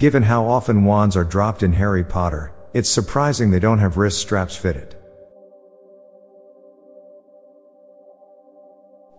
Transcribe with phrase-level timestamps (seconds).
[0.00, 4.18] Given how often wands are dropped in Harry Potter, it's surprising they don't have wrist
[4.18, 4.96] straps fitted.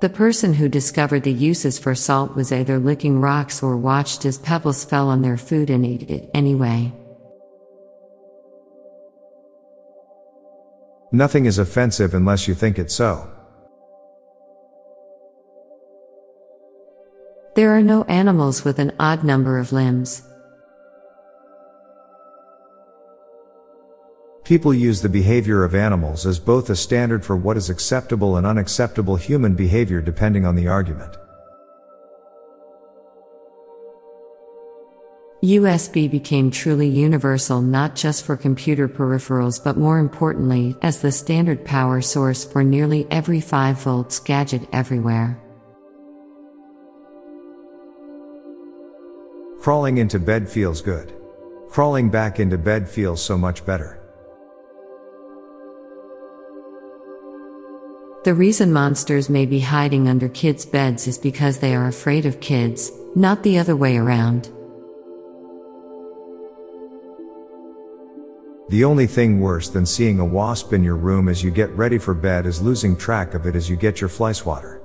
[0.02, 4.40] The person who discovered the uses for salt was either licking rocks or watched as
[4.40, 6.92] pebbles fell on their food and ate it anyway.
[11.12, 13.30] Nothing is offensive unless you think it so.
[17.54, 20.24] There are no animals with an odd number of limbs.
[24.52, 28.46] People use the behavior of animals as both a standard for what is acceptable and
[28.46, 31.16] unacceptable human behavior depending on the argument.
[35.42, 41.64] USB became truly universal not just for computer peripherals but more importantly, as the standard
[41.64, 45.42] power source for nearly every 5 volts gadget everywhere.
[49.62, 51.14] Crawling into bed feels good.
[51.70, 54.01] Crawling back into bed feels so much better.
[58.24, 62.40] The reason monsters may be hiding under kids' beds is because they are afraid of
[62.40, 64.52] kids, not the other way around.
[68.70, 71.98] The only thing worse than seeing a wasp in your room as you get ready
[71.98, 74.84] for bed is losing track of it as you get your fly swatter.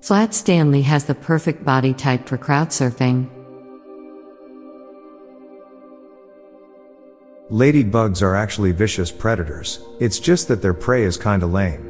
[0.00, 3.28] Flat Stanley has the perfect body type for crowd surfing.
[7.50, 11.84] Ladybugs are actually vicious predators, it's just that their prey is kinda lame.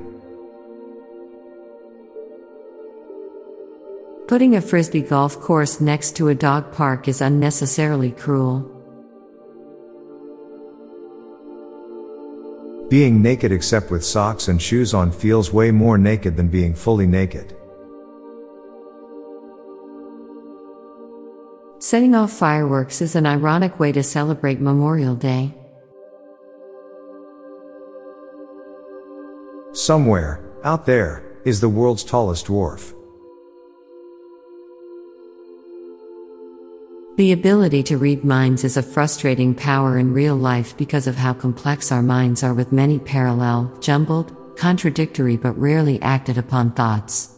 [4.28, 8.70] Putting a frisbee golf course next to a dog park is unnecessarily cruel.
[12.88, 17.06] Being naked except with socks and shoes on feels way more naked than being fully
[17.06, 17.56] naked.
[21.80, 25.54] Setting off fireworks is an ironic way to celebrate Memorial Day.
[29.72, 32.94] Somewhere, out there, is the world's tallest dwarf.
[37.16, 41.34] The ability to read minds is a frustrating power in real life because of how
[41.34, 47.34] complex our minds are with many parallel, jumbled, contradictory but rarely acted upon thoughts.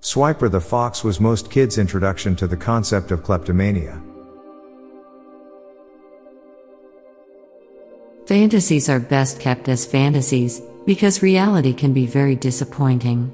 [0.00, 4.00] Swiper the Fox was most kids' introduction to the concept of kleptomania.
[8.26, 13.30] Fantasies are best kept as fantasies, because reality can be very disappointing.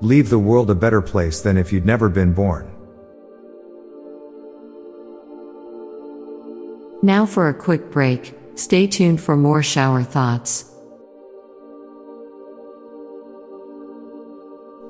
[0.00, 2.68] Leave the world a better place than if you'd never been born.
[7.02, 10.73] Now for a quick break, stay tuned for more shower thoughts.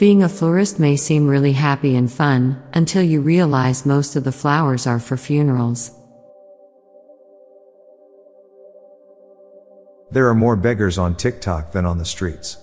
[0.04, 4.32] Being a florist may seem really happy and fun, until you realize most of the
[4.32, 5.92] flowers are for funerals.
[10.10, 12.58] There are more beggars on TikTok than on the streets.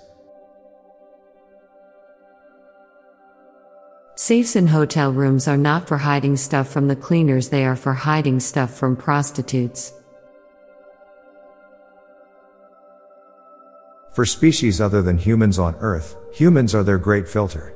[4.14, 7.94] Safes in hotel rooms are not for hiding stuff from the cleaners, they are for
[7.94, 9.94] hiding stuff from prostitutes.
[14.12, 17.74] For species other than humans on Earth, humans are their great filter.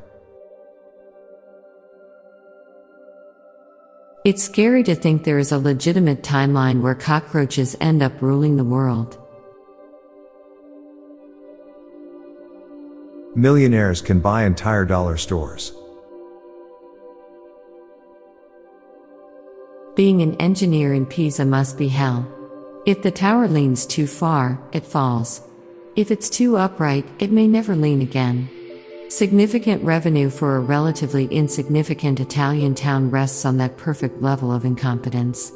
[4.25, 8.65] It's scary to think there is a legitimate timeline where cockroaches end up ruling the
[8.65, 9.17] world.
[13.35, 15.71] Millionaires can buy entire dollar stores.
[19.95, 22.27] Being an engineer in Pisa must be hell.
[22.85, 25.41] If the tower leans too far, it falls.
[25.95, 28.49] If it's too upright, it may never lean again.
[29.07, 35.53] Significant revenue for a relatively insignificant Italian town rests on that perfect level of incompetence.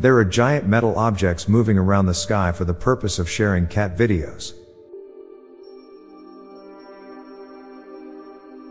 [0.00, 3.96] There are giant metal objects moving around the sky for the purpose of sharing cat
[3.96, 4.52] videos.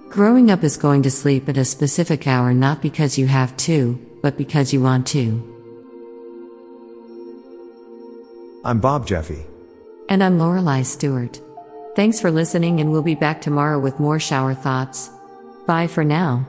[0.10, 4.00] Growing up is going to sleep at a specific hour not because you have to,
[4.22, 5.55] but because you want to.
[8.66, 9.46] I'm Bob Jeffy.
[10.10, 11.40] And I'm Lorelei Stewart.
[11.96, 15.12] Thanks for listening, and we'll be back tomorrow with more shower thoughts.
[15.68, 16.48] Bye for now.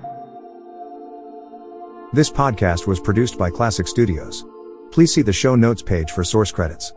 [2.14, 4.46] This podcast was produced by Klassic Studios.
[4.92, 6.90] Please see the show notes page for source credits.